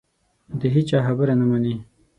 [0.59, 1.75] د هېچا خبره نه مني